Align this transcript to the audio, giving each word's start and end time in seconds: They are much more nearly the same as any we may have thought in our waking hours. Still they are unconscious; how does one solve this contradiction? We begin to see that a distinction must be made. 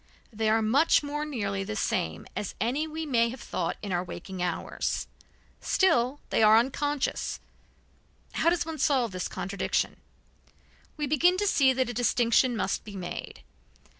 They 0.33 0.49
are 0.49 0.63
much 0.63 1.03
more 1.03 1.25
nearly 1.25 1.63
the 1.63 1.75
same 1.75 2.25
as 2.35 2.55
any 2.59 2.87
we 2.87 3.05
may 3.05 3.29
have 3.29 3.39
thought 3.39 3.77
in 3.83 3.91
our 3.91 4.03
waking 4.03 4.41
hours. 4.41 5.05
Still 5.59 6.19
they 6.31 6.41
are 6.41 6.57
unconscious; 6.57 7.39
how 8.31 8.49
does 8.49 8.65
one 8.65 8.79
solve 8.79 9.11
this 9.11 9.27
contradiction? 9.27 9.97
We 10.97 11.05
begin 11.05 11.37
to 11.37 11.45
see 11.45 11.71
that 11.73 11.87
a 11.91 11.93
distinction 11.93 12.55
must 12.57 12.83
be 12.83 12.95
made. 12.95 13.43